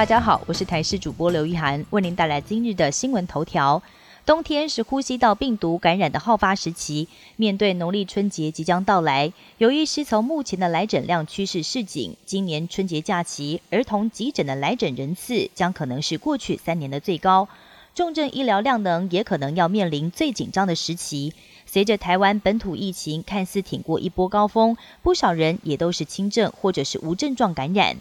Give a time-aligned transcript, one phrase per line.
[0.00, 3.82] 大家好，我是台视主播刘一涵，为您带来今日的新闻头条。
[4.24, 17.46] 冬天是呼吸道病毒感染的好发时期，面对农历春节即将到来，由于是从目前的来诊量趋势示警，今年春节假期儿童急诊的来诊人次将可能是过去三年的最高，
[17.94, 21.34] 重症医疗量能也可能要面临最紧张的时期。
[21.66, 27.98] 随着台湾本土疫情看似挺过一波高峰，不少人也都是轻症或者是无症状感染。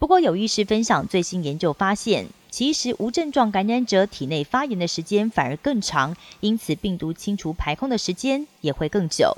[0.00, 9.36] 不过有医师分享最新研究发现，其实无症状感染者体内发炎的时间反而更长，因此病毒清除排空的时间也会更久。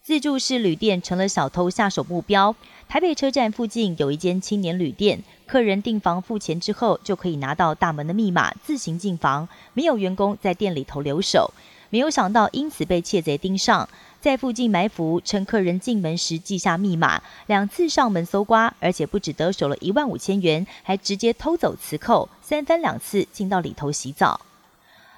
[0.00, 2.54] 自助式旅店成了小偷下手目标。
[2.88, 11.52] 台北车站附近有一间青年旅店，客人订房付钱之后，就可以拿到大门的密码自行进房，没有员工在店里头留守。
[11.90, 13.88] 没有想到，因此被窃贼盯上，
[14.20, 24.40] 在附近埋伏，趁客人进门时记下密码，两次上门搜刮，而且不止得手了一万五千元，还直接偷走磁扣，三番两次进到里头洗澡。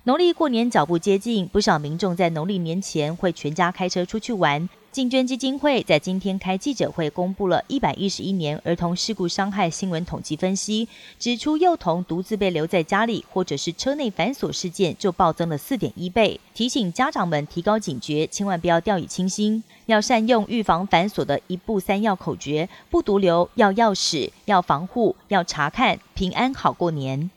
[0.05, 4.69] 农历过年脚步接近，不少民众在农历年前会全家开车出去玩。
[4.91, 10.89] 竞捐基金会在今天开记者会，公布了一百一十一年儿童事故伤害新闻统计分析，
[11.20, 27.30] 指出幼童独自被留在家里或者是车内反锁事件就暴增了四点一倍，提醒家长们提高警觉，千万不要掉以轻心，要善用预防反锁的一步三要口诀：不独留，要钥匙，要防护，要查看，平安好过年。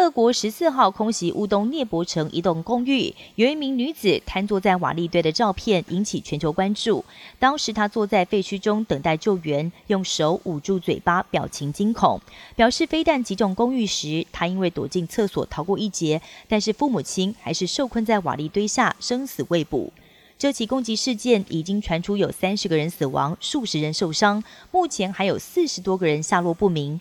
[0.00, 7.04] 俄国十四号空袭乌东涅伯城一栋公寓，有一名女子瘫坐在瓦砾堆的照片引起全球关注。
[7.38, 12.18] 当时她坐在废墟中等待救援，用手捂住嘴巴，表情惊恐，
[12.56, 19.92] 表示飞弹击中公寓时，她因为躲进厕所逃过一劫，但是父母亲还是受困在瓦砾堆下，生死未卜。
[20.38, 26.98] 这起攻击事件已经传出有三十个人死亡，数十人受伤，目前还有四十多个人下落不明。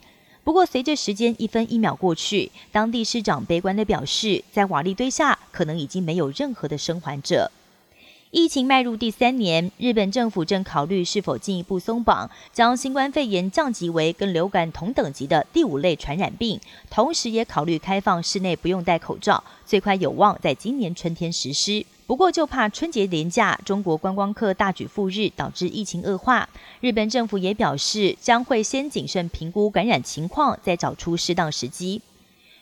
[0.50, 7.51] 不过，随着时间一分一秒过去，当地市长悲观的表示，在瓦砾堆下可能已经没有任何的生还者。
[8.31, 16.59] 疫情迈入第三年，日本政府正考虑是否进一步松绑，将新冠肺炎降级为跟流感同等级的第五类传染病，
[16.91, 21.84] 同时也考虑开放室内不用戴口罩，最快有望在今年春天实施。
[22.06, 26.47] 不过，就怕春节连假，中国观光客大举赴日，导致疫情恶化。
[26.81, 32.00] 日本政府也表示，将会先谨慎评估感染情况，再找出适当时机。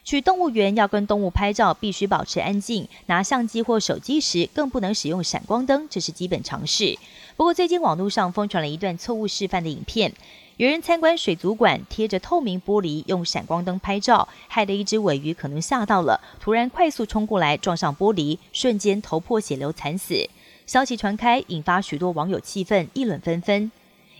[0.07, 6.97] 去动物园要跟动物拍照，必须保持安静；拿相机或手机时，更不能使用闪光灯，这是基本常识。
[7.35, 10.13] 不过，最近网络上疯传了一段错误示范的影片。
[10.55, 20.29] 有人参观水族馆，贴着透明玻璃，用闪光灯拍照，害得一只尾鱼可能吓到了，突然快速冲过来撞上玻璃，瞬间头破血流惨死。
[20.65, 23.69] 消息传开，引发许多网友气愤，议论纷纷。